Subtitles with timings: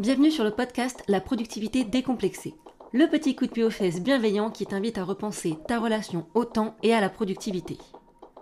[0.00, 2.54] Bienvenue sur le podcast La productivité décomplexée.
[2.94, 6.46] Le petit coup de pied aux fesses bienveillant qui t'invite à repenser ta relation au
[6.46, 7.76] temps et à la productivité.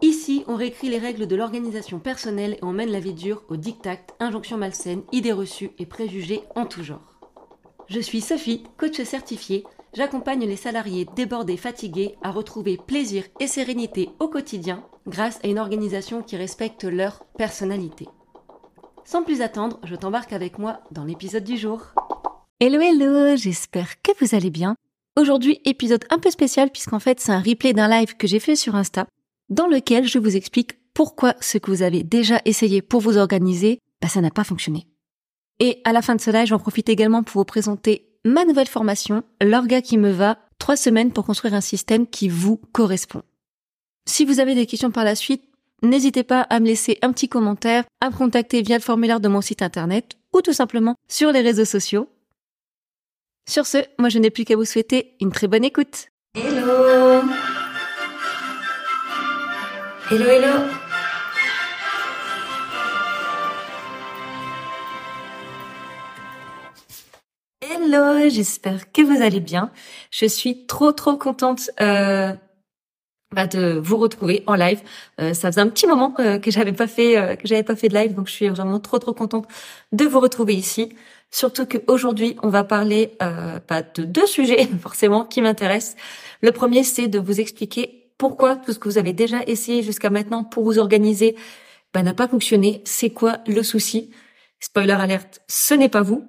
[0.00, 3.56] Ici, on réécrit les règles de l'organisation personnelle et on mène la vie dure au
[3.56, 7.18] diktat, injonctions malsaines, idées reçues et préjugés en tout genre.
[7.88, 9.64] Je suis Sophie, coach certifiée.
[9.94, 15.58] J'accompagne les salariés débordés, fatigués à retrouver plaisir et sérénité au quotidien grâce à une
[15.58, 18.06] organisation qui respecte leur personnalité.
[19.10, 21.80] Sans plus attendre, je t'embarque avec moi dans l'épisode du jour.
[22.60, 24.76] Hello hello, j'espère que vous allez bien.
[25.16, 28.54] Aujourd'hui, épisode un peu spécial puisqu'en fait c'est un replay d'un live que j'ai fait
[28.54, 29.06] sur Insta
[29.48, 33.78] dans lequel je vous explique pourquoi ce que vous avez déjà essayé pour vous organiser,
[34.02, 34.86] bah, ça n'a pas fonctionné.
[35.58, 38.66] Et à la fin de ce live, j'en profite également pour vous présenter ma nouvelle
[38.66, 43.22] formation, l'orga qui me va, trois semaines pour construire un système qui vous correspond.
[44.04, 45.47] Si vous avez des questions par la suite,
[45.82, 49.28] n'hésitez pas à me laisser un petit commentaire, à me contacter via le formulaire de
[49.28, 52.08] mon site internet ou tout simplement sur les réseaux sociaux.
[53.48, 56.08] Sur ce, moi je n'ai plus qu'à vous souhaiter une très bonne écoute.
[56.34, 57.22] Hello
[60.10, 60.88] Hello hello
[67.60, 69.70] Hello, j'espère que vous allez bien.
[70.10, 72.34] Je suis trop trop contente euh,
[73.32, 74.80] bah, de vous retrouver en live.
[75.20, 77.88] Euh, ça faisait un petit moment que j'avais pas fait euh, que j'avais pas fait
[77.88, 79.46] de live, donc je suis vraiment trop trop contente
[79.92, 80.94] de vous retrouver ici.
[81.30, 85.94] Surtout qu'aujourd'hui, on va parler bah, de deux sujets forcément qui m'intéressent.
[86.40, 90.08] Le premier, c'est de vous expliquer pourquoi tout ce que vous avez déjà essayé jusqu'à
[90.10, 91.36] maintenant pour vous organiser
[91.94, 92.82] bah, n'a pas fonctionné.
[92.84, 94.10] C'est quoi le souci?
[94.60, 96.26] Spoiler alerte, ce n'est pas vous.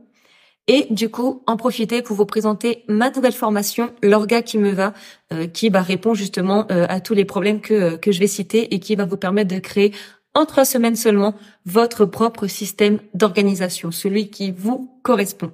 [0.71, 4.93] Et du coup, en profiter pour vous présenter ma nouvelle formation, l'orga qui me va,
[5.33, 8.71] euh, qui bah, répond justement euh, à tous les problèmes que, que je vais citer
[8.75, 9.95] et qui va vous permettre de créer
[10.35, 11.33] en trois semaines seulement
[11.65, 15.51] votre propre système d'organisation, celui qui vous correspond.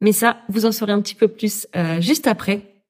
[0.00, 2.86] Mais ça, vous en saurez un petit peu plus euh, juste après.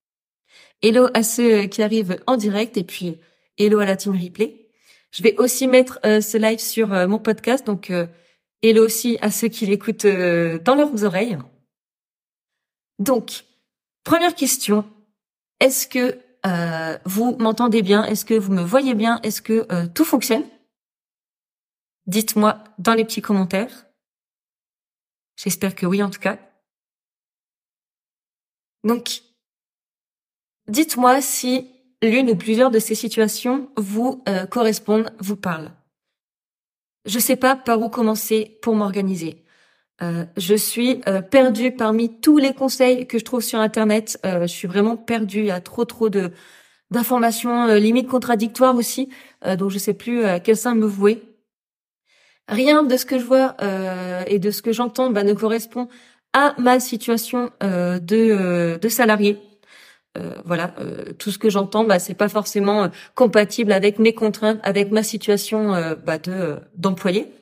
[0.80, 3.18] Hello à ceux qui arrivent en direct et puis
[3.58, 4.68] hello à la team replay.
[5.10, 7.92] Je vais aussi mettre ce live sur mon podcast, donc
[8.64, 11.36] Hello aussi à ceux qui l'écoutent euh, dans leurs oreilles.
[13.00, 13.44] Donc,
[14.04, 14.88] première question.
[15.58, 18.04] Est-ce que euh, vous m'entendez bien?
[18.04, 19.20] Est-ce que vous me voyez bien?
[19.22, 20.44] Est-ce que euh, tout fonctionne?
[22.06, 23.86] Dites-moi dans les petits commentaires.
[25.36, 26.38] J'espère que oui en tout cas.
[28.84, 29.22] Donc,
[30.68, 31.68] dites-moi si
[32.00, 35.72] l'une ou plusieurs de ces situations vous correspondent, vous parlent.
[37.04, 39.44] Je sais pas par où commencer pour m'organiser.
[40.02, 44.18] Euh, je suis euh, perdue parmi tous les conseils que je trouve sur Internet.
[44.24, 45.40] Euh, je suis vraiment perdue.
[45.40, 46.32] Il y a trop trop de
[46.90, 49.08] d'informations, euh, limite contradictoires aussi.
[49.58, 51.22] donc je sais plus à quel sein me vouer.
[52.48, 53.56] Rien de ce que je vois
[54.26, 55.88] et de ce que j'entends bah, ne correspond
[56.34, 59.38] à ma situation de, de salarié.
[60.18, 64.14] Euh, voilà, euh, tout ce que j'entends, bah, c'est pas forcément euh, compatible avec mes
[64.14, 65.72] contraintes, avec ma situation
[66.04, 67.32] bah, de d'employé.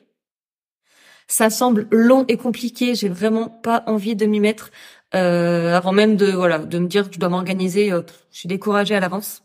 [1.27, 2.95] Ça semble long et compliqué.
[2.95, 4.71] J'ai vraiment pas envie de m'y mettre
[5.13, 7.89] avant même de voilà de me dire que je dois m'organiser.
[7.89, 9.43] je suis découragée à l'avance.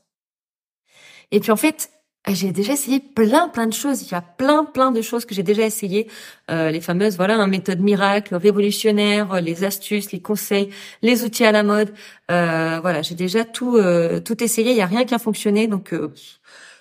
[1.32, 1.90] Et puis en fait,
[2.34, 4.02] j'ai déjà essayé plein plein de choses.
[4.02, 6.08] Il y a plein plein de choses que j'ai déjà essayé.
[6.50, 10.70] Euh, les fameuses voilà, hein, méthodes miracles, révolutionnaires, les astuces, les conseils,
[11.02, 11.92] les outils à la mode.
[12.30, 14.72] Euh, voilà, j'ai déjà tout euh, tout essayé.
[14.72, 16.12] Il y a rien qui a fonctionné, donc euh,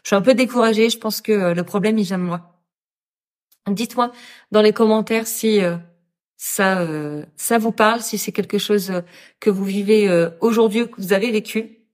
[0.03, 0.89] je suis un peu découragée.
[0.89, 2.59] Je pense que euh, le problème il vient de moi.
[3.69, 4.11] Dites-moi
[4.51, 5.59] dans les commentaires si
[6.37, 6.87] ça
[7.35, 8.93] ça vous parle, si c'est quelque chose
[9.39, 10.07] que vous vivez
[10.39, 11.84] aujourd'hui, que vous avez vécu.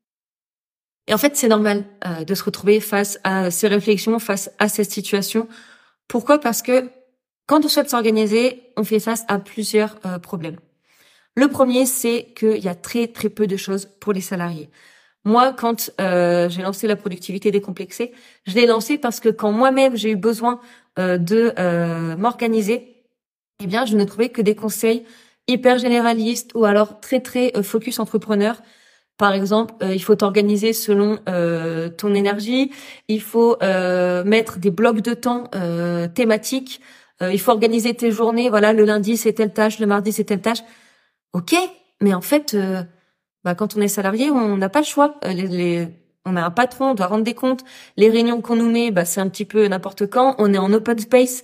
[1.07, 4.67] Et en fait, c'est normal euh, de se retrouver face à ces réflexions, face à
[4.67, 5.47] cette situation.
[6.07, 6.39] Pourquoi?
[6.39, 6.89] Parce que
[7.47, 10.57] quand on souhaite s'organiser, on fait face à plusieurs euh, problèmes.
[11.35, 14.69] Le premier, c'est qu'il y a très très peu de choses pour les salariés.
[15.23, 18.11] Moi, quand euh, j'ai lancé la productivité décomplexée,
[18.45, 20.59] je l'ai lancé parce que quand moi-même j'ai eu besoin
[20.97, 23.05] de m'organiser,
[23.63, 25.05] eh bien, je ne trouvais que des conseils
[25.47, 28.61] hyper généralistes ou alors très très focus entrepreneur
[29.21, 32.71] par exemple, euh, il faut t'organiser selon euh, ton énergie.
[33.07, 35.43] Il faut euh, mettre des blocs de temps
[36.15, 36.81] thématiques.
[37.21, 38.49] il faut organiser tes journées.
[38.49, 40.63] Voilà, le lundi c'est telle tâche, le mardi c'est telle tâche.
[41.33, 41.53] Ok,
[42.01, 42.57] mais en fait,
[43.43, 45.19] bah, quand on est salarié, on n'a pas le choix.
[45.23, 45.87] Les,
[46.25, 47.63] on a un patron, on doit rendre des comptes.
[47.97, 50.33] Les réunions qu'on nous met, bah, c'est un petit peu n'importe quand.
[50.39, 51.43] On est en open space,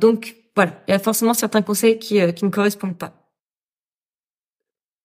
[0.00, 3.12] donc voilà, il y a forcément certains conseils qui qui ne correspondent pas.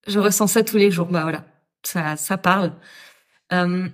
[0.08, 1.08] Je ressens ça tous les jours.
[1.08, 1.44] Bah voilà
[1.84, 2.74] ça, ça parle.
[3.52, 3.88] Euh,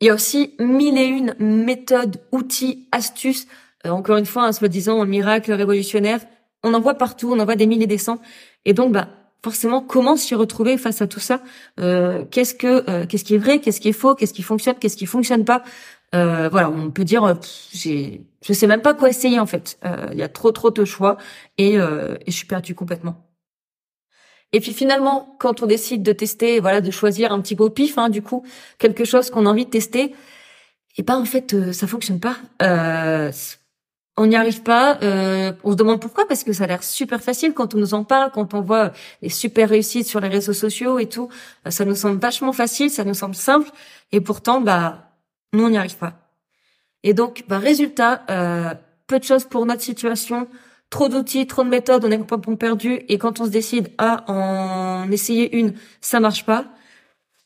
[0.00, 3.46] il y a aussi mille et une méthodes, outils, astuces.
[3.86, 6.20] Euh, encore une fois, en se disant un miracle révolutionnaire.
[6.64, 8.20] on en voit partout, on en voit des milliers des cents.
[8.64, 9.08] Et donc, bah,
[9.44, 11.40] forcément, comment s'y retrouver face à tout ça?
[11.80, 13.60] Euh, Qu'est-ce que, euh, qu'est-ce qui est vrai?
[13.60, 14.14] Qu'est-ce qui est faux?
[14.14, 14.76] Qu'est-ce qui fonctionne?
[14.80, 15.62] Qu'est-ce qui fonctionne pas?
[16.14, 17.38] Euh, Voilà, on peut dire,
[17.72, 19.78] j'ai, je sais même pas quoi essayer en fait.
[20.12, 21.16] Il y a trop, trop de choix
[21.58, 21.78] et, et
[22.26, 23.27] je suis perdue complètement.
[24.52, 27.98] Et puis finalement, quand on décide de tester, voilà, de choisir un petit beau pif,
[27.98, 28.44] hein, du coup,
[28.78, 32.36] quelque chose qu'on a envie de tester, et eh ben en fait, ça fonctionne pas.
[32.62, 33.30] Euh,
[34.18, 34.98] on n'y arrive pas.
[35.02, 37.94] Euh, on se demande pourquoi parce que ça a l'air super facile quand on nous
[37.94, 38.92] en parle, quand on voit
[39.22, 41.28] les super réussites sur les réseaux sociaux et tout.
[41.66, 43.70] Euh, ça nous semble vachement facile, ça nous semble simple,
[44.10, 45.12] et pourtant, bah,
[45.52, 46.14] nous on n'y arrive pas.
[47.04, 48.74] Et donc, bah, résultat, euh,
[49.06, 50.48] peu de choses pour notre situation,
[50.90, 53.00] trop d'outils, trop de méthodes, on est complètement perdu.
[53.08, 56.66] Et quand on se décide à en essayer une, ça marche pas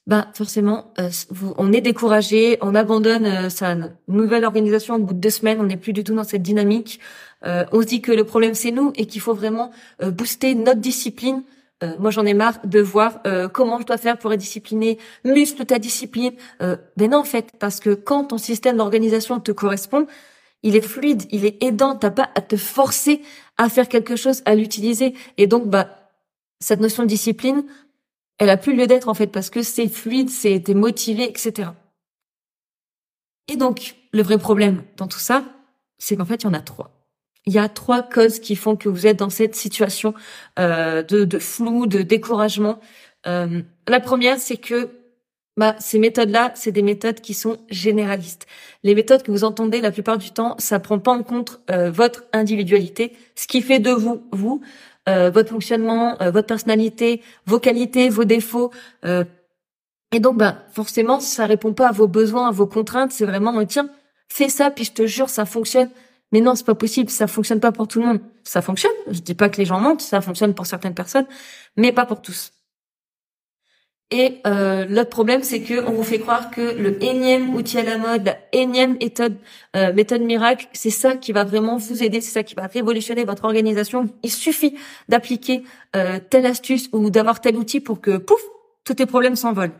[0.06, 1.10] bah forcément, euh,
[1.58, 3.76] on est découragé, on abandonne euh, sa
[4.08, 6.98] nouvelle organisation au bout de deux semaines, on n'est plus du tout dans cette dynamique.
[7.44, 9.70] Euh, on se dit que le problème c'est nous et qu'il faut vraiment
[10.02, 11.42] booster notre discipline.
[11.98, 13.20] moi j'en ai marre de voir
[13.52, 16.32] comment je dois faire pour être discipliné, muscle ta discipline.
[16.60, 20.06] mais non en fait, parce que quand ton système d'organisation te correspond,
[20.62, 23.22] il est fluide, il est aidant, t'as pas à te forcer
[23.58, 25.14] à faire quelque chose, à l'utiliser.
[25.36, 26.10] Et donc bah
[26.60, 27.64] cette notion de discipline,
[28.38, 31.70] elle a plus lieu d'être en fait parce que c'est fluide, c'est t'es motivé, etc.
[33.48, 35.44] Et donc le vrai problème dans tout ça,
[35.98, 36.90] c'est qu'en fait il y en a trois.
[37.44, 40.14] Il y a trois causes qui font que vous êtes dans cette situation
[40.60, 42.78] euh, de, de, flou, de découragement.
[43.26, 44.90] Euh, la première, c'est que
[45.56, 48.46] bah, ces méthodes-là, c'est des méthodes qui sont généralistes.
[48.82, 51.90] Les méthodes que vous entendez la plupart du temps, ça prend pas en compte euh,
[51.90, 54.62] votre individualité, ce qui fait de vous vous.
[55.08, 58.70] Euh, votre fonctionnement, euh, votre personnalité, vos qualités, vos défauts.
[60.12, 63.12] Et donc, bah, forcément, ça répond pas à vos besoins, à vos contraintes.
[63.12, 63.88] C'est vraiment, tiens,
[64.28, 65.90] fais ça, puis je te jure, ça fonctionne.
[66.32, 67.10] Mais non, c'est pas possible.
[67.10, 68.20] Ça fonctionne pas pour tout le monde.
[68.44, 68.92] Ça fonctionne.
[69.10, 70.00] Je dis pas que les gens mentent.
[70.00, 71.26] Ça fonctionne pour certaines personnes,
[71.76, 72.52] mais pas pour tous.
[74.14, 77.82] Et euh, l'autre problème, c'est que on vous fait croire que le énième outil à
[77.82, 79.36] la mode, la énième méthode,
[79.74, 83.24] euh, méthode miracle, c'est ça qui va vraiment vous aider, c'est ça qui va révolutionner
[83.24, 84.10] votre organisation.
[84.22, 84.76] Il suffit
[85.08, 85.62] d'appliquer
[85.96, 88.42] euh, telle astuce ou d'avoir tel outil pour que, pouf,
[88.84, 89.72] tous tes problèmes s'envolent.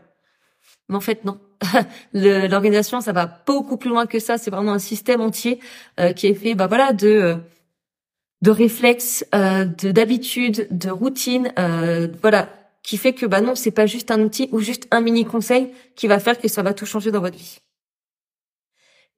[0.89, 1.39] Mais en fait, non.
[2.15, 4.39] L'organisation, ça va beaucoup plus loin que ça.
[4.39, 5.61] C'est vraiment un système entier
[6.01, 7.37] euh, qui est fait, bah voilà, de euh,
[8.41, 11.53] de réflexes, euh, de d'habitudes, de routines,
[12.23, 12.49] voilà
[12.83, 15.73] qui fait que bah non, c'est pas juste un outil ou juste un mini conseil
[15.95, 17.59] qui va faire que ça va tout changer dans votre vie.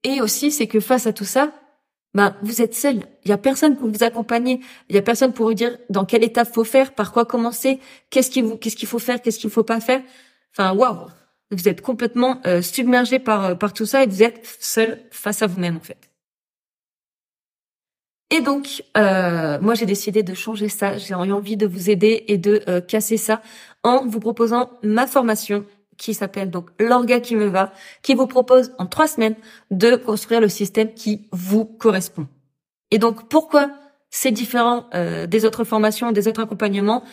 [0.02, 1.52] Et aussi, c'est que face à tout ça,
[2.12, 3.00] bah vous êtes seul.
[3.24, 4.60] Il y a personne pour vous accompagner.
[4.88, 7.80] Il y a personne pour vous dire dans quelle étape faut faire, par quoi commencer,
[8.10, 10.02] qu'est-ce qu'il faut faire, qu'est-ce qu'il faut pas faire.
[10.52, 11.08] Enfin, waouh,
[11.50, 15.42] vous êtes complètement euh, submergé par euh, par tout ça et vous êtes seul face
[15.42, 16.13] à vous-même en fait.
[18.30, 20.96] Et donc, euh, moi, j'ai décidé de changer ça.
[20.96, 23.42] J'ai envie de vous aider et de euh, casser ça
[23.82, 25.64] en vous proposant ma formation
[25.96, 27.72] qui s'appelle donc l'orga qui me va,
[28.02, 29.36] qui vous propose en trois semaines
[29.70, 32.26] de construire le système qui vous correspond.
[32.90, 33.70] Et donc, pourquoi
[34.10, 37.04] c'est différent euh, des autres formations, des autres accompagnements?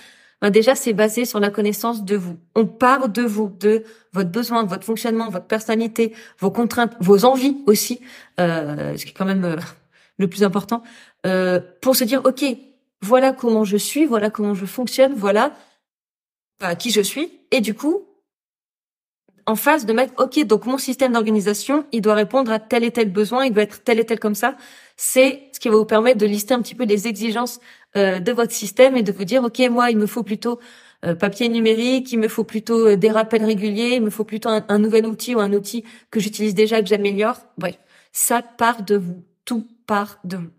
[0.42, 2.38] Ben Déjà, c'est basé sur la connaissance de vous.
[2.56, 7.58] On part de vous, de votre besoin, votre fonctionnement, votre personnalité, vos contraintes, vos envies
[7.68, 8.02] aussi,
[8.40, 9.60] ce qui est quand même
[10.22, 10.84] le plus important,
[11.26, 12.46] euh, pour se dire, OK,
[13.02, 15.54] voilà comment je suis, voilà comment je fonctionne, voilà
[16.60, 17.42] bah, qui je suis.
[17.52, 18.06] Et du coup,
[19.46, 22.92] en face de mettre, OK, donc mon système d'organisation, il doit répondre à tel et
[22.92, 24.56] tel besoin, il doit être tel et tel comme ça.
[24.96, 27.60] C'est ce qui va vous permettre de lister un petit peu les exigences
[27.98, 30.60] euh, de votre système et de vous dire, OK, moi, il me faut plutôt
[31.04, 34.64] euh, papier numérique, il me faut plutôt des rappels réguliers, il me faut plutôt un,
[34.70, 37.38] un nouvel outil ou un outil que j'utilise déjà que j'améliore.
[37.58, 37.80] Bref,
[38.12, 39.68] ça part de vous tout
[40.24, 40.50] vous.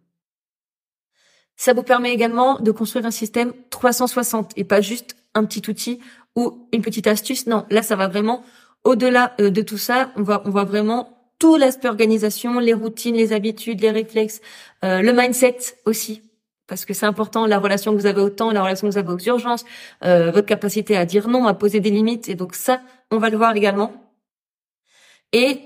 [1.56, 6.00] Ça vous permet également de construire un système 360 et pas juste un petit outil
[6.34, 7.46] ou une petite astuce.
[7.46, 8.42] Non, là, ça va vraiment
[8.84, 10.10] au-delà euh, de tout ça.
[10.16, 14.40] On va, on voit vraiment tout l'aspect organisation, les routines, les habitudes, les réflexes,
[14.84, 16.22] euh, le mindset aussi.
[16.66, 18.98] Parce que c'est important, la relation que vous avez au temps, la relation que vous
[18.98, 19.64] avez aux urgences,
[20.04, 22.28] euh, votre capacité à dire non, à poser des limites.
[22.28, 23.92] Et donc ça, on va le voir également.
[25.32, 25.60] Et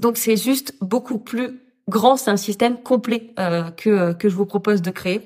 [0.00, 1.60] donc c'est juste beaucoup plus
[1.92, 5.20] grand, c'est un système complet euh, que, euh, que je vous propose de créer.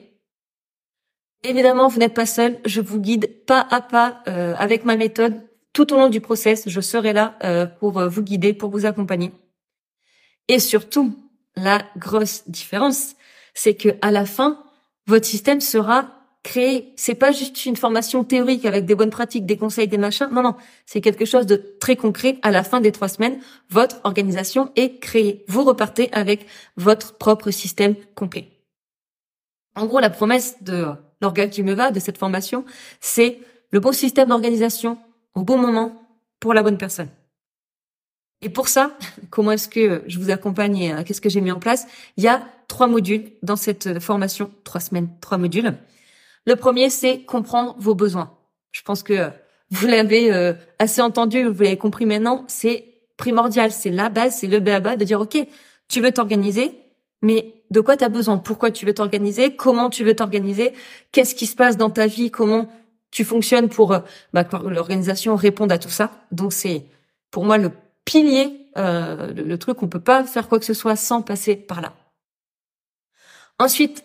[1.45, 2.59] Évidemment, vous n'êtes pas seul.
[2.67, 5.41] Je vous guide pas à pas euh, avec ma méthode
[5.73, 6.69] tout au long du process.
[6.69, 7.35] Je serai là
[7.81, 9.31] pour vous guider, pour vous accompagner.
[10.49, 11.15] Et surtout,
[11.55, 13.15] la grosse différence,
[13.53, 14.65] c'est que à la fin,
[15.07, 16.16] votre système sera
[16.47, 20.29] créer, c'est pas juste une formation théorique avec des bonnes pratiques, des conseils, des machins.
[20.31, 20.55] Non, non,
[20.87, 22.39] c'est quelque chose de très concret.
[22.43, 25.45] À la fin des trois semaines, votre organisation est créée.
[25.49, 28.49] Vous repartez avec votre propre système complet.
[29.75, 30.87] En gros, la promesse de
[31.21, 32.65] l'organe qui me va de cette formation,
[33.01, 33.41] c'est
[33.73, 34.99] le bon système d'organisation
[35.35, 36.01] au bon moment
[36.39, 37.09] pour la bonne personne.
[38.41, 38.97] Et pour ça,
[39.31, 41.89] comment est-ce que je vous accompagne et euh, qu'est-ce que j'ai mis en place?
[42.17, 45.75] Il y a trois modules dans cette formation, trois semaines, trois modules.
[46.47, 48.33] Le premier, c'est comprendre vos besoins.
[48.73, 49.31] Je pense que
[49.71, 52.85] vous l'avez euh, assez entendu, vous l'avez compris maintenant, c'est
[53.17, 55.37] primordial, c'est la base, c'est le bas de dire, OK,
[55.89, 56.79] tu veux t'organiser,
[57.23, 58.39] mais de quoi tu as besoin?
[58.39, 59.57] Pourquoi tu veux t'organiser?
[59.57, 60.73] Comment tu veux t'organiser?
[61.11, 62.31] Qu'est-ce qui se passe dans ta vie?
[62.31, 62.69] Comment
[63.11, 64.01] tu fonctionnes pour euh,
[64.33, 66.13] bah, que l'organisation réponde à tout ça?
[66.31, 66.85] Donc c'est
[67.31, 67.73] pour moi le
[68.05, 71.57] pilier, euh, le, le, truc, on peut pas faire quoi que ce soit sans passer
[71.57, 71.93] par là.
[73.59, 74.05] Ensuite,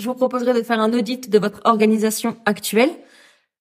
[0.00, 2.90] je vous proposerai de faire un audit de votre organisation actuelle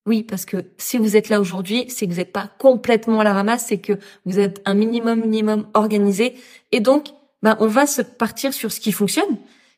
[0.06, 3.24] oui, parce que si vous êtes là aujourd'hui, c'est que vous n'êtes pas complètement à
[3.24, 3.94] la ramasse, c'est que
[4.26, 6.36] vous êtes un minimum, minimum organisé.
[6.72, 7.10] Et donc,
[7.44, 9.38] ben, on va se partir sur ce qui fonctionne.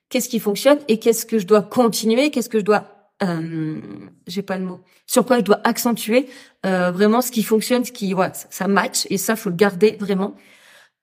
[0.09, 3.81] Qu'est-ce qui fonctionne et qu'est-ce que je dois continuer, qu'est-ce que je dois, euh,
[4.27, 6.29] j'ai pas le mot, sur quoi je dois accentuer
[6.65, 9.97] euh, vraiment ce qui fonctionne, ce qui, ouais, ça match et ça faut le garder
[9.99, 10.35] vraiment.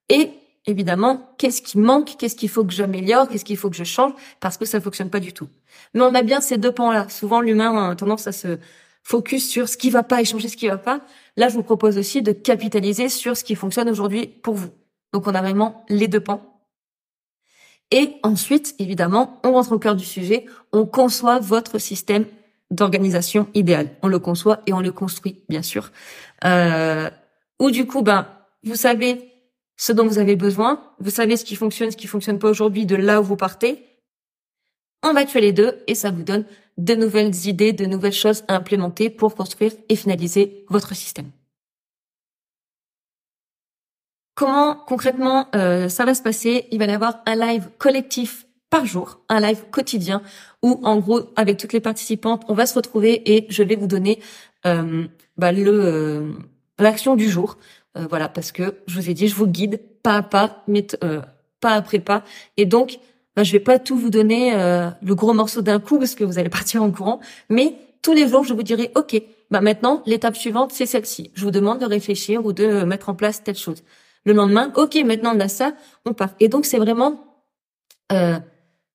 [0.09, 0.31] Et
[0.69, 4.13] évidemment, qu'est-ce qui manque, qu'est-ce qu'il faut que j'améliore, qu'est-ce qu'il faut que je change
[4.39, 5.49] parce que ça fonctionne pas du tout.
[5.95, 7.09] Mais on a bien ces deux pans-là.
[7.09, 8.59] Souvent, l'humain a tendance à se
[9.03, 11.01] focus sur ce qui va pas et changer ce qui va pas.
[11.37, 14.69] Là, je vous propose aussi de capitaliser sur ce qui fonctionne aujourd'hui pour vous.
[15.15, 16.61] Donc, on a vraiment les deux pans.
[17.91, 22.27] Et ensuite, évidemment, on rentre au cœur du sujet, on conçoit votre système
[22.71, 23.89] d'organisation idéal.
[24.03, 25.91] On le conçoit et on le construit, bien sûr.
[26.45, 27.09] Euh,
[27.59, 28.27] ou du coup, ben,
[28.63, 29.38] vous savez
[29.79, 32.85] ce dont vous avez besoin, vous savez ce qui fonctionne, ce qui fonctionne pas aujourd'hui
[32.85, 33.85] de là où vous partez.
[35.03, 36.45] On va tuer les deux et ça vous donne
[36.77, 41.31] de nouvelles idées, de nouvelles choses à implémenter pour construire et finaliser votre système.
[44.35, 46.67] Comment concrètement euh, ça va se passer?
[46.73, 50.23] Il va y avoir un live collectif par jour, un live quotidien
[50.63, 53.87] où en gros avec toutes les participantes on va se retrouver et je vais vous
[53.87, 54.21] donner
[54.67, 55.07] euh,
[55.37, 56.33] bah, euh,
[56.79, 57.59] l'action du jour.
[58.09, 60.87] Voilà parce que je vous ai dit je vous guide pas à pas, mais,
[61.61, 62.23] pas après pas
[62.57, 62.99] et donc
[63.39, 66.25] bah, je vais pas tout vous donner euh, le gros morceau d'un coup parce que
[66.25, 70.03] vous allez partir en courant, mais tous les jours, je vous dirai, OK, bah maintenant,
[70.07, 71.31] l'étape suivante, c'est celle-ci.
[71.35, 73.85] Je vous demande de réfléchir ou de mettre en place telle chose.
[74.25, 75.75] Le lendemain, OK, maintenant on a ça,
[76.05, 76.31] on part.
[76.41, 77.45] Et donc, c'est vraiment
[78.11, 78.41] euh,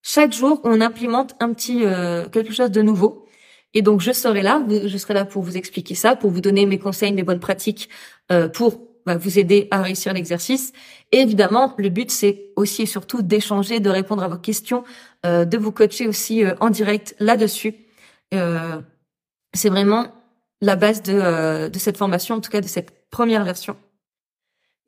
[0.01, 3.25] chaque jour, on implémente un petit euh, quelque chose de nouveau.
[3.73, 6.65] Et donc, je serai là, je serai là pour vous expliquer ça, pour vous donner
[6.65, 7.87] mes conseils, mes bonnes pratiques,
[8.29, 10.73] euh, pour bah, vous aider à réussir l'exercice.
[11.11, 14.83] Et évidemment, le but, c'est aussi et surtout d'échanger, de répondre à vos questions,
[15.25, 17.75] euh, de vous coacher aussi euh, en direct là-dessus.
[18.33, 18.81] Euh,
[19.53, 20.07] c'est vraiment
[20.61, 23.75] la base de, de cette formation, en tout cas de cette première version.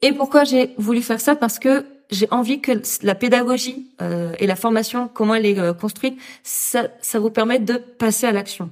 [0.01, 1.35] Et pourquoi j'ai voulu faire ça?
[1.35, 3.91] Parce que j'ai envie que la pédagogie
[4.39, 8.69] et la formation, comment elle est construite, ça, ça vous permette de passer à l'action.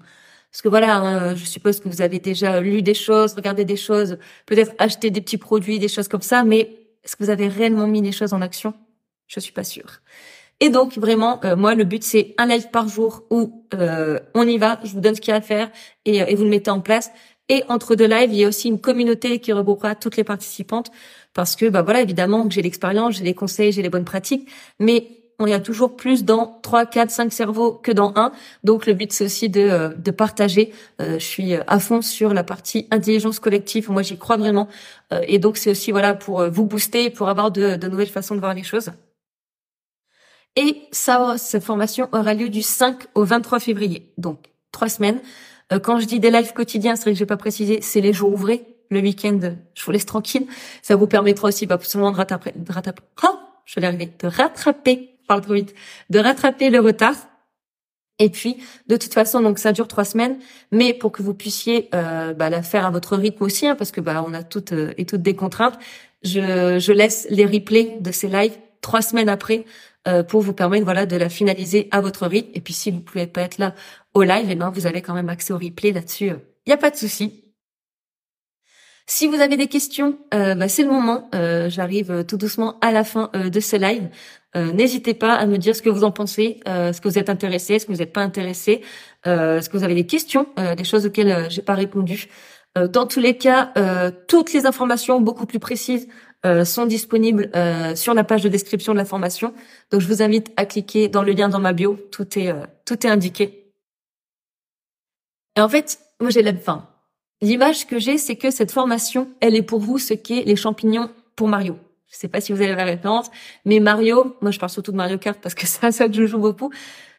[0.53, 3.75] Parce que voilà, hein, je suppose que vous avez déjà lu des choses, regardé des
[3.75, 7.47] choses, peut-être acheté des petits produits, des choses comme ça, mais est-ce que vous avez
[7.47, 8.75] réellement mis les choses en action?
[9.25, 10.01] Je suis pas sûre.
[10.59, 14.47] Et donc vraiment, euh, moi le but c'est un live par jour où euh, on
[14.47, 15.71] y va, je vous donne ce qu'il y a à faire
[16.05, 17.09] et, euh, et, vous le mettez en place.
[17.49, 20.91] Et entre deux lives, il y a aussi une communauté qui regroupera toutes les participantes
[21.33, 24.47] parce que bah voilà évidemment j'ai l'expérience, j'ai les conseils, j'ai les bonnes pratiques,
[24.79, 28.31] mais on y a toujours plus dans 3, 4, 5 cerveaux que dans un.
[28.63, 30.73] Donc le but c'est aussi de, euh, de partager.
[31.01, 33.89] Euh, je suis à fond sur la partie intelligence collective.
[33.91, 34.67] Moi j'y crois vraiment.
[35.11, 38.35] Euh, et donc c'est aussi voilà pour vous booster, pour avoir de, de nouvelles façons
[38.35, 38.91] de voir les choses.
[40.55, 44.13] Et ça, cette formation aura lieu du 5 au 23 février.
[44.17, 45.19] Donc trois semaines.
[45.81, 48.13] quand je dis des lives quotidiens, c'est vrai que je vais pas préciser, c'est les
[48.13, 48.67] jours ouvrés.
[48.91, 49.39] Le week-end,
[49.73, 50.45] je vous laisse tranquille.
[50.83, 54.27] Ça vous permettra aussi pas seulement de rattraper, de rattraper, oh, je vais arriver, de
[54.27, 57.15] rattraper de rattraper le retard.
[58.19, 60.37] Et puis, de toute façon, donc ça dure trois semaines,
[60.71, 63.91] mais pour que vous puissiez euh, bah, la faire à votre rythme aussi, hein, parce
[63.91, 65.77] que bah on a toutes euh, et toutes des contraintes.
[66.23, 69.65] Je, je laisse les replays de ces lives trois semaines après
[70.07, 72.51] euh, pour vous permettre voilà de la finaliser à votre rythme.
[72.53, 73.73] Et puis si vous pouvez pas être là
[74.13, 76.27] au live, et eh ben vous avez quand même accès au replay là-dessus.
[76.27, 77.42] Il n'y a pas de souci.
[79.05, 81.29] Si vous avez des questions, euh, bah, c'est le moment.
[81.35, 84.09] Euh, j'arrive euh, tout doucement à la fin de ce live.
[84.55, 87.79] N'hésitez pas à me dire ce que vous en pensez, ce que vous êtes intéressé,
[87.79, 88.81] ce que vous n'êtes pas intéressé,
[89.25, 90.45] ce que vous avez des questions,
[90.77, 92.27] des choses auxquelles j'ai pas répondu.
[92.75, 93.73] dans tous les cas,
[94.27, 96.07] toutes les informations beaucoup plus précises
[96.65, 97.49] sont disponibles
[97.95, 99.55] sur la page de description de la formation.
[99.89, 101.97] Donc je vous invite à cliquer dans le lien dans ma bio.
[102.11, 102.53] Tout est
[102.85, 103.73] tout est indiqué.
[105.57, 106.92] Et en fait, moi j'ai la fin
[107.43, 111.09] L'image que j'ai, c'est que cette formation, elle est pour vous ce qu'est les champignons
[111.35, 111.77] pour Mario.
[112.09, 113.29] Je sais pas si vous avez la référence,
[113.65, 116.37] mais Mario, moi je parle surtout de Mario Kart parce que c'est ça je joue
[116.37, 116.71] beaucoup.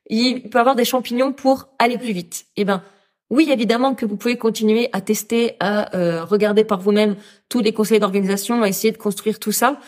[0.09, 2.47] il peut avoir des champignons pour aller plus vite.
[2.57, 2.83] Eh ben,
[3.28, 7.16] oui, évidemment que vous pouvez continuer à tester, à euh, regarder par vous-même
[7.50, 9.78] tous les conseils d'organisation, à essayer de construire tout ça.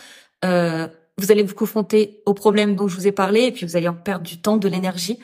[0.45, 3.75] Euh, vous allez vous confronter aux problèmes dont je vous ai parlé et puis vous
[3.75, 5.17] allez en perdre du temps, de l'énergie.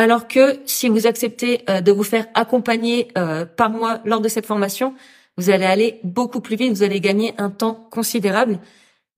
[0.00, 3.08] Alors que si vous acceptez euh, de vous faire accompagner
[3.56, 4.94] par moi lors de cette formation,
[5.36, 8.60] vous allez aller beaucoup plus vite, vous allez gagner un temps considérable.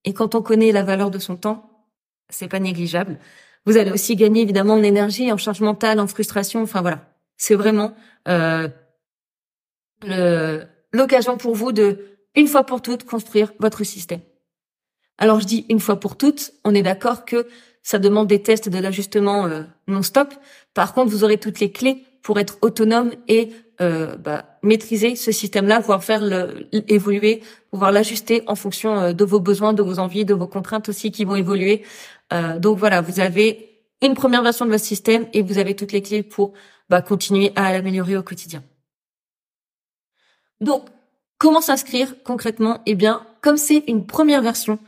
[0.04, 1.86] Et quand on connaît la valeur de son temps,
[2.30, 3.20] c'est pas négligeable.
[3.64, 6.62] Vous allez aussi gagner évidemment de l'énergie en charge mentale, en frustration.
[6.62, 7.94] Enfin voilà, c'est vraiment
[8.26, 8.68] euh,
[10.92, 14.20] l'occasion pour vous de une fois pour toutes construire votre système.
[15.16, 17.46] Alors je dis une fois pour toutes, on est d'accord que
[17.82, 20.34] ça demande des tests de l'ajustement euh, non-stop.
[20.74, 25.32] Par contre, vous aurez toutes les clés pour être autonome et euh, bah, maîtriser ce
[25.32, 29.98] système-là, pouvoir faire le, évoluer, pouvoir l'ajuster en fonction euh, de vos besoins, de vos
[29.98, 31.82] envies, de vos contraintes aussi qui vont évoluer.
[32.32, 35.92] Euh, donc voilà, vous avez une première version de votre système et vous avez toutes
[35.92, 36.52] les clés pour
[36.88, 38.62] bah, continuer à l'améliorer au quotidien.
[40.60, 40.84] Donc,
[41.38, 42.82] comment s'inscrire concrètement?
[42.86, 44.78] Eh bien, comme c'est une première version,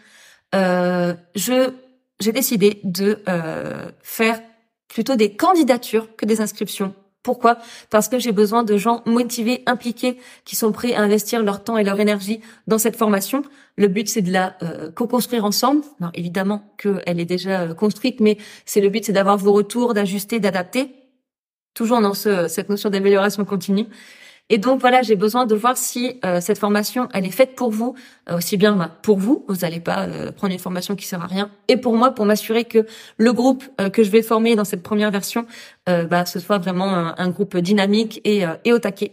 [0.54, 1.72] euh, je
[2.21, 4.40] j'ai décidé de euh, faire
[4.88, 6.94] plutôt des candidatures que des inscriptions
[7.25, 7.56] pourquoi?
[7.88, 11.78] Parce que j'ai besoin de gens motivés, impliqués, qui sont prêts à investir leur temps
[11.78, 13.42] et leur énergie dans cette formation.
[13.78, 15.80] Le but, c'est de la euh, co-construire ensemble.
[16.00, 19.94] Alors, évidemment qu'elle est déjà euh, construite, mais c'est le but, c'est d'avoir vos retours,
[19.94, 20.90] d'ajuster, d'adapter,
[21.73, 23.87] toujours dans ce, cette notion d'amélioration continue.
[24.50, 27.70] Et donc voilà, j'ai besoin de voir si euh, cette formation, elle est faite pour
[27.70, 27.94] vous,
[28.28, 31.22] euh, aussi bien bah, pour vous, vous n'allez pas euh, prendre une formation qui sert
[31.22, 32.86] à rien, et pour moi, pour m'assurer que
[33.16, 35.46] le groupe que je vais former dans cette première version,
[35.86, 39.12] bah, ce soit vraiment un, groupe dynamique et, et au taquet.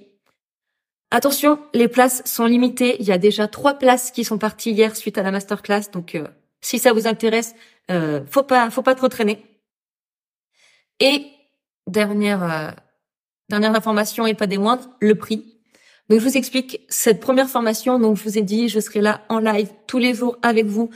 [1.11, 2.97] Attention, les places sont limitées.
[2.99, 6.17] Il y a déjà trois places qui sont parties hier suite à la masterclass, donc
[6.61, 7.55] si ça vous intéresse,
[8.29, 9.43] faut pas, faut pas trop traîner.
[10.99, 11.25] Et
[11.87, 12.75] dernière
[13.51, 15.43] Dernière information et pas des moindres, le prix.
[16.07, 17.99] Donc je vous explique cette première formation.
[17.99, 20.89] Donc je vous ai dit, je serai là en live tous les jours avec vous.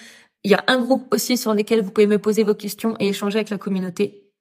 [0.45, 3.09] Il y a un groupe aussi sur lequel vous pouvez me poser vos questions et
[3.09, 4.31] échanger avec la communauté.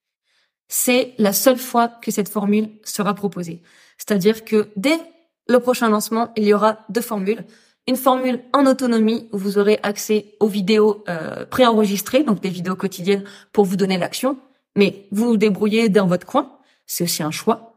[0.68, 3.62] C'est la seule fois que cette formule sera proposée.
[3.98, 5.00] C'est-à-dire que dès
[5.48, 7.44] le prochain lancement, il y aura deux formules.
[7.88, 12.76] Une formule en autonomie où vous aurez accès aux vidéos euh, préenregistrées, donc des vidéos
[12.76, 14.38] quotidiennes pour vous donner l'action.
[14.76, 16.60] Mais vous vous débrouillez dans votre coin.
[16.86, 17.73] C'est aussi un choix.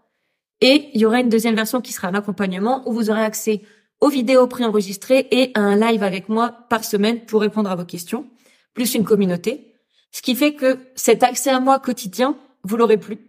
[0.62, 3.62] Et il y aura une deuxième version qui sera l'accompagnement où vous aurez accès
[4.00, 7.86] aux vidéos préenregistrées et à un live avec moi par semaine pour répondre à vos
[7.86, 8.26] questions,
[8.74, 9.74] plus une communauté.
[10.12, 13.20] Ce qui fait que cet accès à moi quotidien, vous l'aurez plus.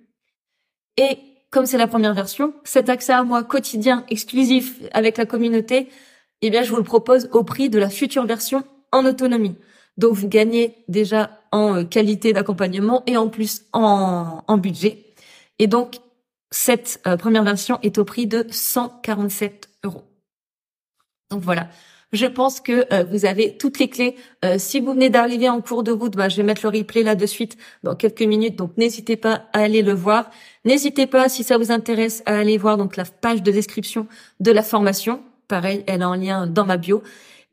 [0.97, 1.19] Et
[1.51, 5.89] comme c'est la première version, cet accès à moi quotidien exclusif avec la communauté,
[6.43, 9.57] eh bien, je vous le propose au prix de la future version en autonomie.
[9.97, 15.07] Donc, vous gagnez déjà en euh, qualité d'accompagnement et en plus en, en budget.
[15.59, 15.97] Et donc,
[16.51, 20.05] cette euh, première version est au prix de 147 euros.
[21.31, 21.69] Donc voilà.
[22.11, 24.17] Je pense que euh, vous avez toutes les clés.
[24.43, 27.03] Euh, si vous venez d'arriver en cours de route, bah, je vais mettre le replay
[27.03, 28.57] là de suite dans quelques minutes.
[28.57, 30.31] Donc n'hésitez pas à aller le voir.
[30.65, 34.07] N'hésitez pas, si ça vous intéresse, à aller voir donc la page de description
[34.41, 35.21] de la formation.
[35.49, 37.03] Pareil, elle est en lien dans ma bio.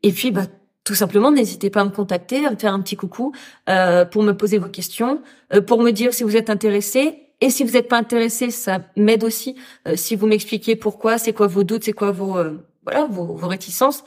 [0.02, 0.46] Et puis, bah,
[0.84, 3.32] tout simplement, n'hésitez pas à me contacter, à me faire un petit coucou
[3.66, 5.20] pour me poser vos questions,
[5.66, 9.24] pour me dire si vous êtes intéressé et si vous n'êtes pas intéressé, ça m'aide
[9.24, 9.56] aussi.
[9.86, 13.34] Euh, si vous m'expliquez pourquoi, c'est quoi vos doutes, c'est quoi vos euh, voilà vos,
[13.34, 14.04] vos, réticences.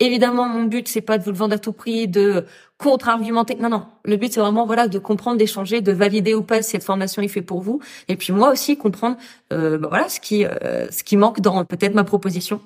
[0.00, 2.44] Évidemment, mon but c'est pas de vous le vendre à tout prix, de
[2.76, 3.56] contre-argumenter.
[3.56, 3.86] Non, non.
[4.04, 7.22] Le but c'est vraiment voilà de comprendre, d'échanger, de valider ou pas si cette formation
[7.22, 7.80] est faite pour vous.
[8.08, 9.16] Et puis moi aussi comprendre
[9.52, 12.60] euh, bah, voilà ce qui euh, ce qui manque dans peut-être ma proposition.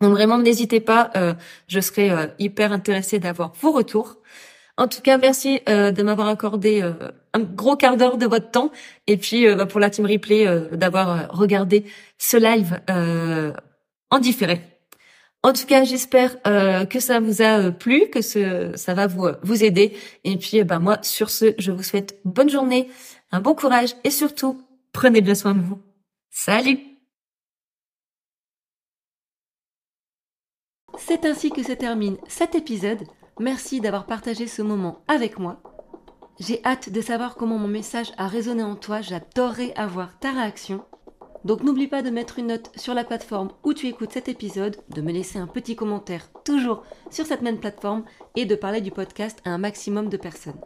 [0.00, 1.10] Donc vraiment n'hésitez pas.
[1.68, 4.18] je serai hyper intéressée d'avoir vos retours.
[4.78, 6.92] En tout cas, merci euh, de m'avoir accordé euh,
[7.34, 8.70] un gros quart d'heure de votre temps
[9.08, 11.84] et puis euh, bah, pour la team replay d'avoir regardé
[12.16, 12.80] ce live
[14.10, 14.60] en différé.
[15.42, 19.96] En tout cas, j'espère que ça vous a plu, que ça va vous vous aider.
[20.24, 22.88] Et puis, bah moi, sur ce, je vous souhaite bonne journée,
[23.30, 24.60] un bon courage et surtout,
[24.92, 25.80] prenez bien soin de vous.
[26.30, 26.78] Salut
[30.98, 33.04] C'est ainsi que se termine cet épisode.
[33.40, 35.60] Merci d'avoir partagé ce moment avec moi.
[36.40, 39.00] J'ai hâte de savoir comment mon message a résonné en toi.
[39.00, 40.84] J'adorerais avoir ta réaction.
[41.44, 44.76] Donc n'oublie pas de mettre une note sur la plateforme où tu écoutes cet épisode,
[44.90, 48.04] de me laisser un petit commentaire toujours sur cette même plateforme
[48.36, 50.60] et de parler du podcast à un maximum de personnes.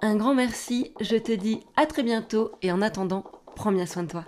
[0.00, 3.24] Un grand merci, je te dis à très bientôt et en attendant,
[3.56, 4.24] prends bien soin de toi.